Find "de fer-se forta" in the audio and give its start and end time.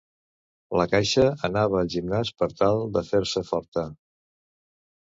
2.97-3.89